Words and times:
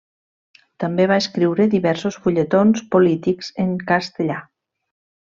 També 0.83 1.03
va 1.11 1.17
escriure 1.23 1.67
diversos 1.73 2.17
fulletons 2.23 2.83
polítics 2.95 3.51
en 3.65 3.75
castellà. 3.93 4.39